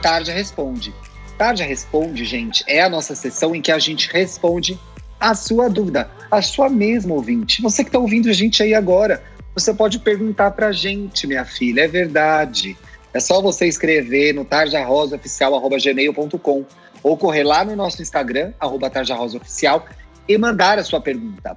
Tarja 0.00 0.32
Responde. 0.32 0.94
Tarja 1.36 1.62
Responde, 1.62 2.24
gente, 2.24 2.64
é 2.66 2.80
a 2.80 2.88
nossa 2.88 3.14
sessão 3.14 3.54
em 3.54 3.60
que 3.60 3.70
a 3.70 3.78
gente 3.78 4.10
responde 4.10 4.80
a 5.20 5.34
sua 5.34 5.68
dúvida. 5.68 6.10
a 6.30 6.40
sua 6.40 6.70
mesma 6.70 7.12
ouvinte. 7.12 7.60
Você 7.60 7.84
que 7.84 7.90
está 7.90 7.98
ouvindo 7.98 8.30
a 8.30 8.32
gente 8.32 8.62
aí 8.62 8.72
agora, 8.72 9.22
você 9.54 9.74
pode 9.74 9.98
perguntar 9.98 10.52
para 10.52 10.68
a 10.68 10.72
gente, 10.72 11.26
minha 11.26 11.44
filha, 11.44 11.82
é 11.82 11.86
verdade. 11.86 12.74
É 13.12 13.20
só 13.20 13.42
você 13.42 13.66
escrever 13.66 14.32
no 14.32 14.46
tarjarosaoficial.gmail.com 14.46 16.64
ou 17.02 17.16
correr 17.18 17.44
lá 17.44 17.62
no 17.62 17.76
nosso 17.76 18.00
Instagram, 18.00 18.54
arroba 18.58 18.88
tarjarosaoficial, 18.88 19.84
e 20.26 20.38
mandar 20.38 20.78
a 20.78 20.82
sua 20.82 21.02
pergunta. 21.02 21.54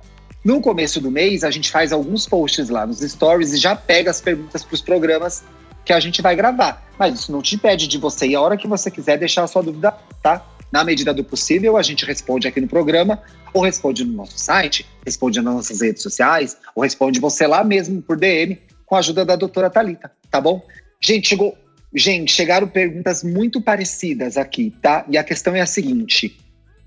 No 0.48 0.62
começo 0.62 1.02
do 1.02 1.12
mês, 1.12 1.44
a 1.44 1.52
gente 1.52 1.70
faz 1.70 1.92
alguns 1.92 2.26
posts 2.26 2.70
lá 2.70 2.86
nos 2.86 3.02
stories 3.02 3.52
e 3.52 3.58
já 3.58 3.76
pega 3.76 4.10
as 4.10 4.22
perguntas 4.22 4.64
para 4.64 4.76
os 4.76 4.82
programas 4.82 5.44
que 5.84 5.92
a 5.92 6.00
gente 6.00 6.22
vai 6.22 6.38
gravar. 6.38 6.90
Mas 6.98 7.20
isso 7.20 7.34
não 7.34 7.42
te 7.42 7.56
impede 7.56 7.86
de 7.86 7.98
você 7.98 8.28
ir 8.28 8.36
a 8.36 8.40
hora 8.40 8.56
que 8.56 8.66
você 8.66 8.90
quiser 8.90 9.18
deixar 9.18 9.44
a 9.44 9.48
sua 9.48 9.62
dúvida, 9.62 9.92
tá? 10.24 10.50
Na 10.72 10.86
medida 10.86 11.14
do 11.14 11.22
possível, 11.22 11.76
a 11.76 11.82
gente 11.82 12.06
responde 12.06 12.48
aqui 12.48 12.62
no 12.62 12.68
programa, 12.70 13.22
ou 13.54 13.62
responde 13.62 14.06
no 14.06 14.14
nosso 14.14 14.40
site, 14.40 14.86
responde 15.06 15.42
nas 15.42 15.54
nossas 15.54 15.82
redes 15.82 16.02
sociais, 16.02 16.56
ou 16.74 16.82
responde 16.82 17.20
você 17.20 17.46
lá 17.46 17.62
mesmo 17.62 18.02
por 18.02 18.18
DM, 18.18 18.58
com 18.86 18.96
a 18.96 19.00
ajuda 19.00 19.26
da 19.26 19.36
doutora 19.36 19.70
Talita, 19.70 20.10
tá 20.32 20.40
bom? 20.40 20.66
Gente, 21.02 21.28
chegou. 21.28 21.58
Gente, 21.94 22.32
chegaram 22.32 22.70
perguntas 22.70 23.22
muito 23.22 23.60
parecidas 23.60 24.38
aqui, 24.38 24.74
tá? 24.82 25.06
E 25.10 25.18
a 25.18 25.26
questão 25.26 25.54
é 25.54 25.60
a 25.60 25.66
seguinte: 25.66 26.38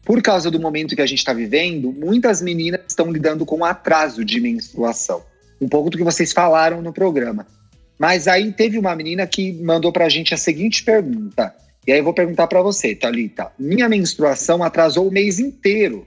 por 0.04 0.22
causa 0.22 0.50
do 0.50 0.58
momento 0.58 0.96
que 0.96 1.02
a 1.02 1.06
gente 1.06 1.18
está 1.18 1.32
vivendo, 1.32 1.92
muitas 1.92 2.40
meninas 2.40 2.80
estão 2.88 3.12
lidando 3.12 3.44
com 3.44 3.64
atraso 3.64 4.24
de 4.24 4.40
menstruação. 4.40 5.22
Um 5.60 5.68
pouco 5.68 5.90
do 5.90 5.98
que 5.98 6.04
vocês 6.04 6.32
falaram 6.32 6.80
no 6.80 6.92
programa. 6.92 7.46
Mas 7.98 8.26
aí 8.26 8.50
teve 8.50 8.78
uma 8.78 8.96
menina 8.96 9.26
que 9.26 9.52
mandou 9.52 9.92
para 9.92 10.06
a 10.06 10.08
gente 10.08 10.32
a 10.32 10.38
seguinte 10.38 10.82
pergunta. 10.82 11.54
E 11.86 11.92
aí 11.92 11.98
eu 11.98 12.04
vou 12.04 12.14
perguntar 12.14 12.46
para 12.46 12.62
você, 12.62 12.94
Thalita. 12.94 13.52
Minha 13.58 13.88
menstruação 13.88 14.62
atrasou 14.62 15.08
o 15.08 15.12
mês 15.12 15.38
inteiro. 15.38 16.06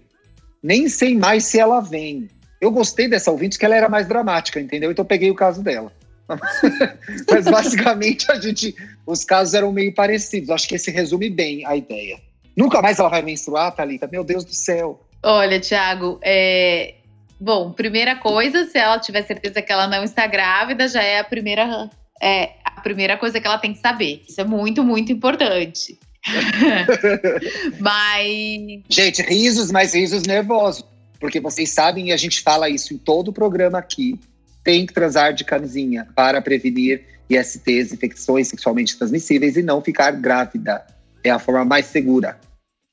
Nem 0.62 0.90
sei 0.90 1.16
mais 1.16 1.46
se 1.46 1.60
ela 1.60 1.82
vem. 1.82 2.28
Eu 2.60 2.72
gostei 2.72 3.08
dessa 3.08 3.30
ouvinte 3.30 3.60
que 3.60 3.66
ela 3.66 3.76
era 3.76 3.90
mais 3.90 4.08
dramática, 4.08 4.60
entendeu? 4.60 4.92
Então 4.92 5.04
eu 5.04 5.08
peguei 5.08 5.30
o 5.30 5.36
caso 5.36 5.62
dela. 5.62 5.92
Mas 7.30 7.46
basicamente 7.46 8.32
a 8.32 8.40
gente, 8.40 8.74
os 9.06 9.24
casos 9.24 9.54
eram 9.54 9.72
meio 9.72 9.94
parecidos. 9.94 10.50
Acho 10.50 10.68
que 10.68 10.76
esse 10.76 10.90
resume 10.90 11.30
bem 11.30 11.66
a 11.66 11.76
ideia. 11.76 12.18
Nunca 12.56 12.82
mais 12.82 13.00
ela 13.00 13.10
vai 13.10 13.22
menstruar, 13.22 13.76
Thalita? 13.76 14.08
Meu 14.12 14.24
Deus 14.24 14.44
do 14.46 14.54
céu. 14.54 15.02
Olha, 15.24 15.60
Thiago, 15.60 16.20
é, 16.22 16.96
Bom, 17.44 17.74
primeira 17.74 18.16
coisa, 18.16 18.66
se 18.66 18.78
ela 18.78 18.98
tiver 18.98 19.22
certeza 19.24 19.62
que 19.62 19.70
ela 19.70 19.86
não 19.86 20.02
está 20.02 20.26
grávida, 20.26 20.88
já 20.88 21.04
é 21.04 21.20
a 21.20 21.26
primeira, 21.26 21.90
é, 22.22 22.52
a 22.64 22.80
primeira 22.80 23.18
coisa 23.18 23.38
que 23.38 23.46
ela 23.46 23.58
tem 23.58 23.74
que 23.74 23.80
saber. 23.80 24.24
Isso 24.26 24.40
é 24.40 24.46
muito, 24.46 24.82
muito 24.82 25.12
importante. 25.12 26.00
mas. 27.82 28.82
Gente, 28.88 29.22
risos, 29.22 29.72
mas 29.72 29.94
risos 29.94 30.24
nervosos. 30.24 30.86
Porque 31.20 31.42
vocês 31.42 31.70
sabem, 31.70 32.08
e 32.08 32.12
a 32.14 32.18
gente 32.18 32.40
fala 32.40 32.70
isso 32.70 32.94
em 32.94 32.98
todo 32.98 33.28
o 33.28 33.34
programa 33.34 33.78
aqui, 33.78 34.18
tem 34.64 34.86
que 34.86 34.94
transar 34.94 35.34
de 35.34 35.44
camisinha 35.44 36.08
para 36.16 36.42
prevenir 36.42 37.04
ISTs, 37.30 37.92
infecções 37.92 38.48
sexualmente 38.48 38.98
transmissíveis, 38.98 39.58
e 39.58 39.62
não 39.62 39.82
ficar 39.82 40.12
grávida. 40.12 40.82
É 41.24 41.30
a 41.30 41.40
forma 41.40 41.64
mais 41.64 41.86
segura. 41.86 42.38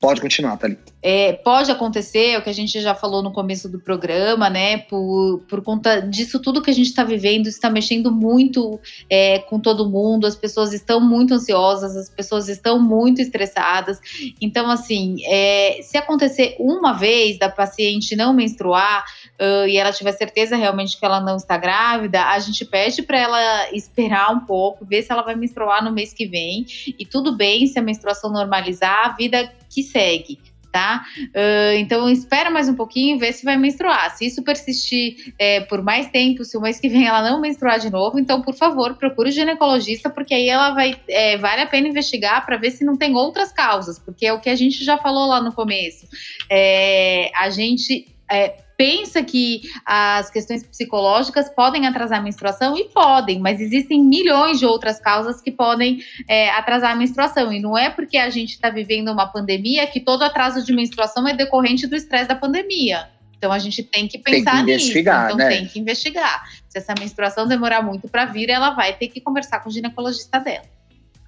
Pode 0.00 0.19
continuar, 0.19 0.57
Thalita. 0.57 0.90
É, 1.02 1.35
pode 1.35 1.71
acontecer, 1.71 2.38
o 2.38 2.42
que 2.42 2.49
a 2.49 2.54
gente 2.54 2.80
já 2.80 2.95
falou 2.95 3.23
no 3.23 3.30
começo 3.30 3.69
do 3.69 3.78
programa, 3.78 4.49
né? 4.49 4.78
Por, 4.78 5.45
por 5.47 5.62
conta 5.62 6.00
disso 6.00 6.40
tudo 6.40 6.62
que 6.62 6.71
a 6.71 6.75
gente 6.75 6.87
está 6.87 7.04
vivendo, 7.04 7.49
está 7.49 7.69
mexendo 7.69 8.11
muito 8.11 8.80
é, 9.11 9.40
com 9.40 9.61
todo 9.61 9.90
mundo, 9.90 10.26
as 10.26 10.35
pessoas 10.35 10.73
estão 10.73 11.02
muito 11.02 11.35
ansiosas, 11.35 11.95
as 11.97 12.09
pessoas 12.09 12.49
estão 12.49 12.80
muito 12.80 13.21
estressadas. 13.21 14.00
Então, 14.40 14.71
assim, 14.71 15.16
é, 15.26 15.80
se 15.83 15.99
acontecer 15.99 16.57
uma 16.59 16.95
vez 16.95 17.38
da 17.38 17.50
paciente 17.50 18.16
não 18.16 18.33
menstruar 18.33 19.04
uh, 19.38 19.66
e 19.66 19.76
ela 19.76 19.92
tiver 19.92 20.12
certeza 20.12 20.57
realmente 20.57 20.99
que 20.99 21.04
ela 21.04 21.21
não 21.21 21.37
está 21.37 21.59
grávida, 21.59 22.25
a 22.25 22.38
gente 22.38 22.64
pede 22.64 23.02
para 23.02 23.19
ela 23.19 23.71
esperar 23.73 24.33
um 24.33 24.40
pouco, 24.40 24.87
ver 24.87 25.02
se 25.02 25.12
ela 25.12 25.23
vai 25.23 25.35
menstruar 25.35 25.85
no 25.85 25.92
mês 25.92 26.14
que 26.14 26.26
vem. 26.26 26.64
E 26.99 27.04
tudo 27.04 27.37
bem 27.37 27.66
se 27.66 27.78
a 27.78 27.83
menstruação 27.83 28.30
normalizar, 28.33 29.11
a 29.11 29.12
vida 29.12 29.60
que 29.70 29.82
segue 29.82 30.38
tá? 30.70 31.04
Uh, 31.18 31.76
então 31.76 32.08
espera 32.08 32.50
mais 32.50 32.68
um 32.68 32.74
pouquinho, 32.74 33.18
vê 33.18 33.32
se 33.32 33.44
vai 33.44 33.56
menstruar. 33.56 34.16
Se 34.16 34.26
isso 34.26 34.42
persistir 34.42 35.34
é, 35.38 35.60
por 35.60 35.82
mais 35.82 36.08
tempo, 36.08 36.44
se 36.44 36.56
o 36.56 36.60
mês 36.60 36.78
que 36.78 36.88
vem 36.88 37.06
ela 37.06 37.28
não 37.28 37.40
menstruar 37.40 37.78
de 37.78 37.90
novo, 37.90 38.18
então 38.18 38.40
por 38.40 38.54
favor 38.54 38.94
procure 38.94 39.30
o 39.30 39.32
ginecologista, 39.32 40.08
porque 40.08 40.34
aí 40.34 40.48
ela 40.48 40.72
vai 40.72 41.00
é, 41.08 41.36
vale 41.36 41.62
a 41.62 41.66
pena 41.66 41.88
investigar 41.88 42.44
para 42.44 42.56
ver 42.56 42.70
se 42.70 42.84
não 42.84 42.96
tem 42.96 43.14
outras 43.14 43.52
causas, 43.52 43.98
porque 43.98 44.26
é 44.26 44.32
o 44.32 44.40
que 44.40 44.48
a 44.48 44.56
gente 44.56 44.84
já 44.84 44.96
falou 44.98 45.26
lá 45.26 45.42
no 45.42 45.52
começo. 45.52 46.06
É, 46.48 47.30
a 47.34 47.50
gente 47.50 48.06
é, 48.30 48.56
pensa 48.80 49.22
que 49.22 49.60
as 49.84 50.30
questões 50.30 50.64
psicológicas 50.64 51.50
podem 51.50 51.87
atrasar 51.87 52.18
a 52.18 52.22
menstruação 52.22 52.75
e 52.78 52.84
podem, 52.84 53.38
mas 53.38 53.60
existem 53.60 54.02
milhões 54.02 54.58
de 54.58 54.64
outras 54.64 54.99
causas 54.99 55.38
que 55.42 55.50
podem 55.50 56.02
é, 56.26 56.49
atrasar 56.49 56.92
a 56.92 56.96
menstruação. 56.96 57.52
E 57.52 57.60
não 57.60 57.76
é 57.76 57.90
porque 57.90 58.16
a 58.16 58.30
gente 58.30 58.52
está 58.52 58.70
vivendo 58.70 59.12
uma 59.12 59.26
pandemia 59.26 59.87
que 59.87 60.00
todo 60.00 60.22
atraso 60.22 60.64
de 60.64 60.72
menstruação 60.72 61.28
é 61.28 61.34
decorrente 61.34 61.87
do 61.87 61.94
estresse 61.94 62.28
da 62.28 62.34
pandemia. 62.34 63.06
Então 63.37 63.52
a 63.52 63.58
gente 63.58 63.82
tem 63.82 64.08
que 64.08 64.16
pensar 64.16 64.64
tem 64.64 64.64
que 64.64 64.72
nisso. 64.72 64.99
Então 64.99 65.37
né? 65.37 65.49
tem 65.50 65.66
que 65.66 65.78
investigar. 65.78 66.49
Se 66.66 66.78
essa 66.78 66.94
menstruação 66.99 67.46
demorar 67.46 67.82
muito 67.82 68.08
para 68.08 68.25
vir, 68.25 68.49
ela 68.49 68.70
vai 68.70 68.94
ter 68.94 69.08
que 69.08 69.20
conversar 69.20 69.60
com 69.60 69.68
o 69.68 69.72
ginecologista 69.72 70.40
dela. 70.40 70.64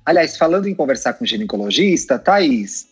Aliás, 0.07 0.39
falando 0.39 0.69
em 0.69 0.75
conversar 0.75 1.13
com 1.13 1.25
o 1.25 1.27
ginecologista, 1.27 2.19
Thaís, 2.19 2.89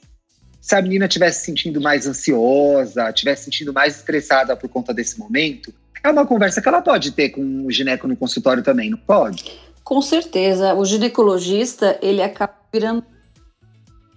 se 0.60 0.74
a 0.74 0.82
menina 0.82 1.08
tivesse 1.08 1.40
se 1.40 1.46
sentindo 1.46 1.80
mais 1.80 2.06
ansiosa, 2.06 3.12
tivesse 3.12 3.42
se 3.42 3.44
sentindo 3.46 3.72
mais 3.72 3.96
estressada 3.96 4.56
por 4.56 4.68
conta 4.68 4.92
desse 4.92 5.18
momento, 5.18 5.72
é 6.02 6.10
uma 6.10 6.26
conversa 6.26 6.60
que 6.60 6.68
ela 6.68 6.82
pode 6.82 7.12
ter 7.12 7.30
com 7.30 7.66
o 7.66 7.70
gineco 7.70 8.06
no 8.06 8.16
consultório 8.16 8.62
também, 8.62 8.90
não 8.90 8.98
pode? 8.98 9.60
Com 9.84 10.00
certeza. 10.00 10.74
O 10.74 10.84
ginecologista, 10.84 11.98
ele 12.00 12.22
acaba 12.22 12.54
virando 12.72 13.04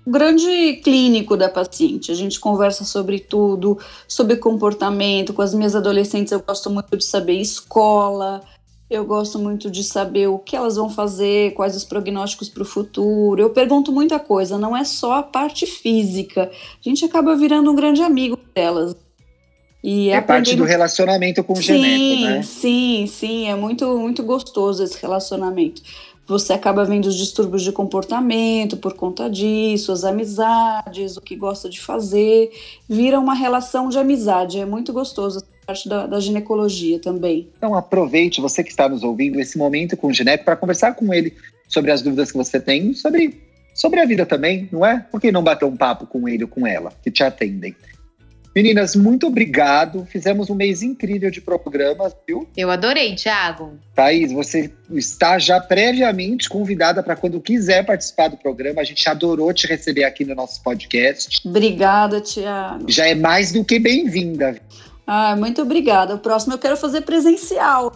um 0.06 0.12
grande 0.12 0.82
clínico 0.84 1.36
da 1.36 1.50
paciente. 1.50 2.12
A 2.12 2.16
gente 2.16 2.40
conversa 2.40 2.84
sobre 2.84 3.20
tudo, 3.20 3.80
sobre 4.08 4.38
comportamento. 4.38 5.34
Com 5.34 5.42
as 5.42 5.54
minhas 5.54 5.76
adolescentes, 5.76 6.32
eu 6.32 6.42
gosto 6.42 6.70
muito 6.70 6.96
de 6.98 7.06
saber 7.06 7.40
escola, 7.40 8.42
eu 8.94 9.06
gosto 9.06 9.40
muito 9.40 9.70
de 9.70 9.84
saber 9.84 10.28
o 10.28 10.38
que 10.38 10.56
elas 10.56 10.76
vão 10.76 10.90
fazer, 10.90 11.54
quais 11.54 11.76
os 11.76 11.84
prognósticos 11.84 12.50
para 12.50 12.64
o 12.64 12.66
futuro. 12.66 13.42
Eu 13.42 13.50
pergunto 13.50 13.92
muita 13.92 14.20
coisa, 14.20 14.58
não 14.58 14.76
é 14.76 14.84
só 14.84 15.14
a 15.14 15.24
parte 15.24 15.66
física. 15.66 16.50
A 16.52 16.90
gente 16.90 17.04
acaba 17.04 17.36
virando 17.36 17.72
um 17.72 17.76
grande 17.76 18.02
amigo 18.02 18.38
delas. 18.54 18.96
E 19.84 20.10
é 20.10 20.18
aprendendo... 20.18 20.46
parte 20.46 20.56
do 20.56 20.64
relacionamento 20.64 21.44
com 21.44 21.54
o 21.54 21.58
sim, 21.58 21.64
geneco, 21.64 22.22
né? 22.22 22.44
Sim, 22.44 23.06
sim, 23.08 23.50
é 23.50 23.56
muito, 23.56 23.98
muito 23.98 24.24
gostoso 24.24 24.84
esse 24.84 25.02
relacionamento. 25.02 25.82
Você 26.26 26.54
acaba 26.54 26.86
vendo 26.86 27.08
os 27.08 27.16
distúrbios 27.16 27.64
de 27.64 27.72
comportamento 27.72 28.78
por 28.78 28.94
conta 28.94 29.30
disso, 29.30 29.92
as 29.92 30.06
amizades, 30.06 31.18
o 31.18 31.22
que 31.22 31.36
gosta 31.36 31.70
de 31.70 31.82
fazer, 31.82 32.50
vira 32.88 33.20
uma 33.20 33.34
relação 33.34 33.90
de 33.90 34.00
amizade. 34.00 34.58
É 34.58 34.66
muito 34.66 34.94
gostoso 34.94 35.44
parte 35.66 35.88
da, 35.88 36.06
da, 36.06 36.20
ginecologia 36.20 37.00
também. 37.00 37.50
Então 37.58 37.76
aproveite, 37.76 38.42
você 38.42 38.64
que 38.64 38.70
está 38.70 38.88
nos 38.88 39.04
ouvindo, 39.04 39.40
esse 39.40 39.58
momento 39.58 39.98
com 39.98 40.08
o 40.08 40.14
gineco 40.14 40.46
para 40.46 40.56
conversar 40.56 40.94
com 40.94 41.14
ele 41.14 41.34
sobre 41.68 41.92
as 41.92 42.02
dúvidas 42.02 42.32
que 42.32 42.38
você 42.38 42.60
tem, 42.60 42.94
sobre, 42.94 43.42
sobre 43.74 44.00
a 44.00 44.06
vida 44.06 44.26
também, 44.26 44.70
não 44.72 44.86
é? 44.86 45.00
Por 45.12 45.20
que 45.20 45.32
não 45.32 45.44
bater 45.44 45.66
um 45.66 45.76
papo 45.76 46.06
com 46.06 46.28
ele 46.28 46.44
ou 46.44 46.50
com 46.50 46.68
ela, 46.68 46.92
que 47.02 47.10
te 47.10 47.24
atendem? 47.24 47.76
Meninas, 48.56 48.96
muito 48.96 49.26
obrigado. 49.26 50.06
Fizemos 50.06 50.48
um 50.48 50.54
mês 50.54 50.84
incrível 50.84 51.32
de 51.32 51.42
programas, 51.42 52.16
viu? 52.28 52.48
Eu 52.56 52.70
adorei, 52.70 53.16
Thiago. 53.16 53.80
Thaís, 53.96 54.32
você 54.32 54.72
está 54.92 55.40
já 55.40 55.60
previamente 55.60 56.48
convidada 56.48 57.02
para 57.02 57.16
quando 57.16 57.42
quiser 57.42 57.84
participar 57.84 58.28
do 58.28 58.38
programa. 58.38 58.82
A 58.82 58.84
gente 58.84 59.10
adorou 59.10 59.52
te 59.54 59.66
receber 59.66 60.04
aqui 60.04 60.24
no 60.24 60.36
nosso 60.36 60.62
podcast. 60.62 61.42
Obrigada, 61.48 62.22
Thiago. 62.22 62.86
Já 62.88 63.08
é 63.08 63.16
mais 63.16 63.52
do 63.52 63.66
que 63.66 63.80
bem-vinda. 63.80 64.62
Ah, 65.06 65.36
muito 65.36 65.62
obrigada. 65.62 66.16
O 66.16 66.20
próximo 66.20 66.54
eu 66.54 66.58
quero 66.58 66.78
fazer 66.78 67.02
presencial. 67.02 67.92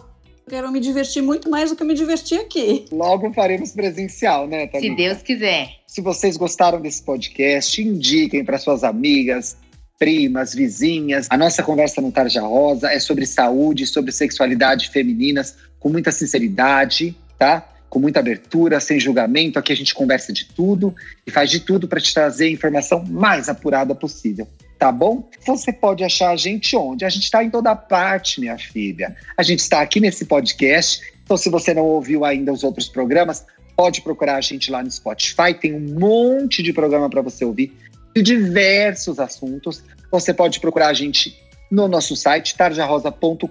Eu 0.46 0.50
quero 0.50 0.72
me 0.72 0.80
divertir 0.80 1.22
muito 1.22 1.50
mais 1.50 1.70
do 1.70 1.76
que 1.76 1.82
eu 1.82 1.86
me 1.86 1.94
diverti 1.94 2.34
aqui. 2.34 2.86
Logo 2.90 3.32
faremos 3.32 3.72
presencial, 3.72 4.46
né, 4.46 4.66
Thalita? 4.66 4.88
Se 4.88 4.96
Deus 4.96 5.22
quiser. 5.22 5.70
Se 5.86 6.00
vocês 6.00 6.36
gostaram 6.36 6.80
desse 6.80 7.02
podcast, 7.02 7.82
indiquem 7.82 8.44
para 8.44 8.58
suas 8.58 8.82
amigas, 8.82 9.56
primas, 9.98 10.54
vizinhas. 10.54 11.26
A 11.28 11.36
nossa 11.36 11.62
conversa 11.62 12.00
no 12.00 12.12
Tarja 12.12 12.42
Rosa 12.42 12.90
é 12.90 12.98
sobre 12.98 13.26
saúde, 13.26 13.86
sobre 13.86 14.12
sexualidade 14.12 14.88
femininas, 14.88 15.56
com 15.78 15.88
muita 15.90 16.12
sinceridade, 16.12 17.16
tá? 17.38 17.68
Com 17.90 17.98
muita 17.98 18.20
abertura, 18.20 18.80
sem 18.80 19.00
julgamento. 19.00 19.58
Aqui 19.58 19.72
a 19.72 19.76
gente 19.76 19.94
conversa 19.94 20.32
de 20.32 20.46
tudo 20.46 20.94
e 21.26 21.30
faz 21.30 21.50
de 21.50 21.60
tudo 21.60 21.88
para 21.88 22.00
te 22.00 22.12
trazer 22.14 22.46
a 22.46 22.50
informação 22.50 23.04
mais 23.04 23.48
apurada 23.48 23.94
possível 23.94 24.46
tá 24.78 24.92
bom? 24.92 25.28
Você 25.46 25.72
pode 25.72 26.04
achar 26.04 26.30
a 26.30 26.36
gente 26.36 26.76
onde? 26.76 27.04
A 27.04 27.08
gente 27.08 27.24
está 27.24 27.42
em 27.42 27.50
toda 27.50 27.74
parte, 27.74 28.40
minha 28.40 28.56
filha. 28.56 29.16
A 29.36 29.42
gente 29.42 29.60
está 29.60 29.80
aqui 29.80 30.00
nesse 30.00 30.24
podcast. 30.24 31.02
Então, 31.24 31.36
se 31.36 31.50
você 31.50 31.74
não 31.74 31.84
ouviu 31.84 32.24
ainda 32.24 32.52
os 32.52 32.62
outros 32.62 32.88
programas, 32.88 33.44
pode 33.76 34.00
procurar 34.00 34.36
a 34.36 34.40
gente 34.40 34.70
lá 34.70 34.82
no 34.82 34.90
Spotify. 34.90 35.52
Tem 35.60 35.74
um 35.74 35.98
monte 35.98 36.62
de 36.62 36.72
programa 36.72 37.10
para 37.10 37.22
você 37.22 37.44
ouvir 37.44 37.76
de 38.14 38.22
diversos 38.22 39.18
assuntos. 39.18 39.82
Você 40.10 40.32
pode 40.32 40.60
procurar 40.60 40.88
a 40.88 40.94
gente 40.94 41.36
no 41.70 41.88
nosso 41.88 42.16
site 42.16 42.56
tarjarosa.com.br. 42.56 43.48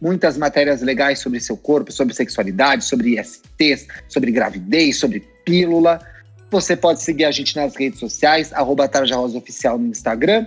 Muitas 0.00 0.36
matérias 0.36 0.82
legais 0.82 1.20
sobre 1.20 1.38
seu 1.38 1.56
corpo, 1.56 1.92
sobre 1.92 2.12
sexualidade, 2.14 2.84
sobre 2.84 3.20
ISTs, 3.20 3.86
sobre 4.08 4.32
gravidez, 4.32 4.98
sobre 4.98 5.20
pílula. 5.44 6.00
Você 6.52 6.76
pode 6.76 7.00
seguir 7.02 7.24
a 7.24 7.30
gente 7.30 7.56
nas 7.56 7.74
redes 7.74 7.98
sociais, 7.98 8.52
arroba 8.52 8.86
Tarja 8.86 9.16
Rosa 9.16 9.38
Oficial 9.38 9.78
no 9.78 9.86
Instagram, 9.86 10.46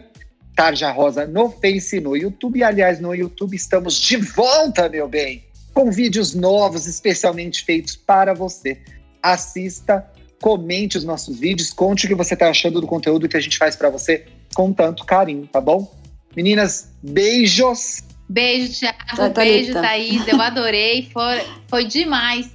Tarja 0.56 0.92
Rosa 0.92 1.26
no 1.26 1.50
Face 1.50 1.98
e 1.98 2.00
no 2.00 2.16
YouTube. 2.16 2.60
E, 2.60 2.64
aliás, 2.64 3.00
no 3.00 3.12
YouTube 3.16 3.56
estamos 3.56 4.00
de 4.00 4.16
volta, 4.18 4.88
meu 4.88 5.08
bem, 5.08 5.44
com 5.74 5.92
vídeos 5.92 6.36
novos, 6.36 6.86
especialmente 6.86 7.66
feitos 7.66 7.96
para 7.96 8.36
você. 8.36 8.80
Assista, 9.20 10.06
comente 10.40 10.96
os 10.96 11.04
nossos 11.04 11.40
vídeos, 11.40 11.74
conte 11.74 12.06
o 12.06 12.08
que 12.08 12.14
você 12.14 12.36
está 12.36 12.52
achando 12.52 12.80
do 12.80 12.86
conteúdo 12.86 13.28
que 13.28 13.36
a 13.36 13.42
gente 13.42 13.58
faz 13.58 13.76
para 13.76 13.90
você 13.90 14.26
com 14.54 14.72
tanto 14.72 15.04
carinho, 15.06 15.48
tá 15.48 15.60
bom? 15.60 15.92
Meninas, 16.36 16.92
beijos! 17.02 18.04
Beijo, 18.30 18.80
Thiago. 18.80 19.34
Beijo, 19.34 19.74
Thaís. 19.74 20.28
Eu 20.28 20.40
adorei. 20.40 21.10
Foi, 21.12 21.42
foi 21.68 21.86
demais 21.86 22.52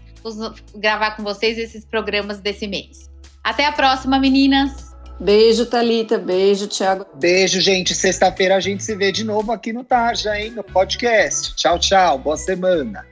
gravar 0.77 1.17
com 1.17 1.25
vocês 1.25 1.59
esses 1.59 1.85
programas 1.85 2.39
desse 2.39 2.69
mês. 2.69 3.10
Até 3.43 3.67
a 3.67 3.73
próxima, 3.73 4.19
meninas. 4.19 4.91
Beijo, 5.19 5.67
Talita. 5.67 6.19
Beijo, 6.19 6.67
Thiago. 6.67 7.07
Beijo, 7.15 7.61
gente. 7.61 7.95
Sexta-feira 7.95 8.57
a 8.57 8.61
gente 8.61 8.83
se 8.83 8.95
vê 8.95 9.13
de 9.13 9.25
novo 9.25 9.53
aqui 9.53 9.73
no 9.73 9.85
Tarja, 9.85 10.39
hein? 10.39 10.51
No 10.51 10.65
podcast. 10.65 11.55
Tchau, 11.57 11.79
tchau. 11.79 12.19
Boa 12.19 12.37
semana. 12.37 13.07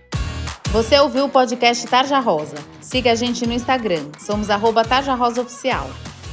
Você 0.71 0.99
ouviu 0.99 1.27
o 1.27 1.29
podcast 1.29 1.87
Tarja 1.87 2.19
Rosa? 2.19 2.57
Siga 2.81 3.13
a 3.13 3.15
gente 3.15 3.47
no 3.47 3.53
Instagram. 3.53 4.11
Somos 4.19 4.51
arroba 4.51 4.85
Tarja 4.85 5.15
Rosa 5.15 5.43
Oficial. 5.43 5.89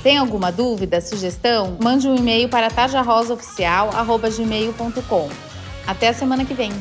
Tem 0.06 0.18
alguma 0.18 0.52
dúvida, 0.52 1.02
sugestão? 1.02 1.80
Mande 1.82 2.08
um 2.08 2.16
e-mail 2.16 2.48
para 2.48 2.70
tarjarosaoficial.gmail.com. 2.70 5.30
Até 5.88 6.10
a 6.10 6.14
semana 6.14 6.46
que 6.46 6.54
vem. 6.54 6.72